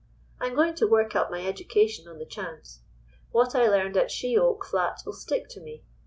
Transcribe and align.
I'm 0.39 0.55
going 0.55 0.73
to 0.77 0.87
work 0.87 1.15
up 1.15 1.29
my 1.29 1.45
education 1.45 2.07
on 2.07 2.17
the 2.17 2.25
chance. 2.25 2.81
What 3.29 3.53
I 3.53 3.67
learned 3.67 3.95
at 3.97 4.09
She 4.09 4.35
oak 4.35 4.65
Flat'll 4.65 5.13
stick 5.13 5.47
to 5.49 5.59
me. 5.61 5.83